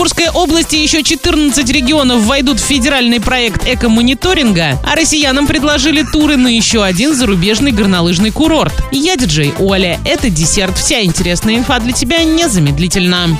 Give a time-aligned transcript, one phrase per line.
[0.00, 6.48] Оренбургской области еще 14 регионов войдут в федеральный проект эко-мониторинга, а россиянам предложили туры на
[6.48, 8.72] еще один зарубежный горнолыжный курорт.
[8.92, 10.00] Я диджей Оля.
[10.06, 10.78] Это десерт.
[10.78, 13.38] Вся интересная инфа для тебя незамедлительно.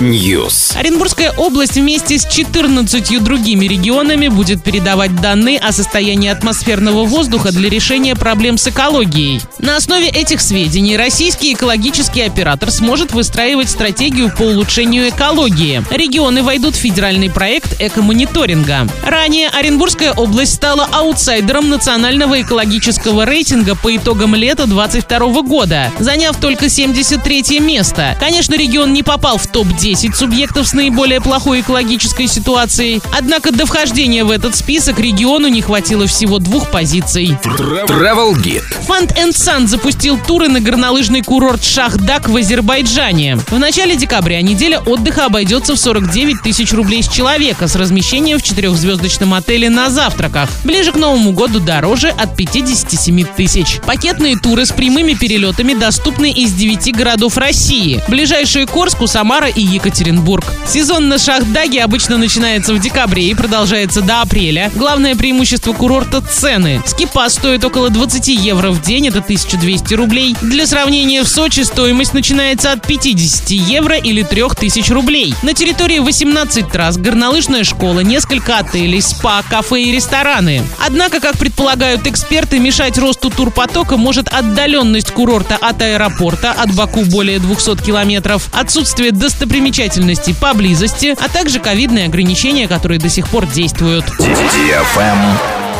[0.00, 0.74] News.
[0.74, 7.68] Оренбургская область вместе с 14 другими регионами будет передавать данные о состоянии атмосферного воздуха для
[7.68, 9.42] решения проблем с экологией.
[9.58, 15.82] На основе этих сведений российский экологический оператор сможет выстраивать стратегию по улучшению экологии.
[15.90, 18.86] Регионы войдут в федеральный проект эко-мониторинга.
[19.04, 26.68] Ранее Оренбургская область стала аутсайдером национального экологического рейтинга по итогам лета 2022 года, заняв только
[26.68, 28.16] 73 место.
[28.20, 34.24] Конечно, регион не попал в топ-10 субъектов с наиболее плохой экологической ситуацией, однако до вхождения
[34.24, 37.36] в этот список региону не хватило всего двух позиций.
[37.44, 38.62] Travel Guide.
[38.86, 43.38] Фанд Sun запустил туры на горнолыжный курорт Шахдак в Азербайджане.
[43.48, 48.42] В начале декабря неделя отдыха обойдется в 49 тысяч рублей с человека с размещением в
[48.42, 50.50] четырехзвездочном отеле на завтраках.
[50.64, 53.78] Ближе к Новому году дороже от 57 тысяч.
[53.86, 58.02] Пакетные туры с прямыми перелетами доступны из 9 городов России.
[58.08, 60.44] Ближайшие к Орску, Самара и Екатеринбург.
[60.66, 64.70] Сезон на Шахдаге обычно начинается в декабре и продолжается до апреля.
[64.74, 66.82] Главное преимущество курорта– цены.
[66.86, 70.36] Скипа стоит около 20 евро в день, это 1200 рублей.
[70.42, 75.34] Для сравнения, в Сочи стоимость начинается от 50 евро или 3000 рублей.
[75.42, 80.62] На территории 18 трасс, горнолыжная школа, несколько отелей, спа, кафе и рестораны.
[80.84, 87.38] Однако, как предполагают эксперты, мешать росту турпотока может отдаленность курорта от аэропорта, от Баку более
[87.38, 94.04] 200 километров, отсутствие достопримечательностей поблизости, а также ковидные ограничения, которые до сих пор действуют.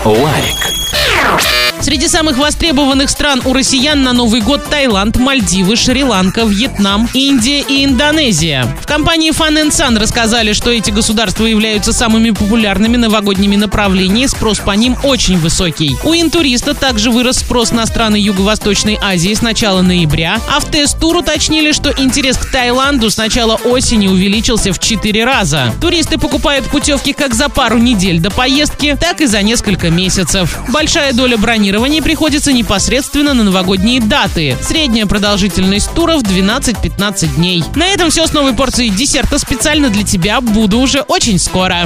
[0.05, 1.66] Лайк.
[1.81, 7.85] Среди самых востребованных стран у россиян на Новый год Таиланд, Мальдивы, Шри-Ланка, Вьетнам, Индия и
[7.85, 8.67] Индонезия.
[8.81, 14.73] В компании Fun Sun рассказали, что эти государства являются самыми популярными новогодними направлениями, спрос по
[14.73, 15.97] ним очень высокий.
[16.03, 21.17] У интуриста также вырос спрос на страны Юго-Восточной Азии с начала ноября, а в тест-тур
[21.17, 25.73] уточнили, что интерес к Таиланду с начала осени увеличился в 4 раза.
[25.81, 30.59] Туристы покупают путевки как за пару недель до поездки, так и за несколько месяцев.
[30.69, 34.57] Большая доля бронирования приходится непосредственно на новогодние даты.
[34.63, 37.65] Средняя продолжительность туров 12-15 дней.
[37.75, 40.41] На этом все с новой порцией десерта специально для тебя.
[40.41, 41.79] Буду уже очень скоро.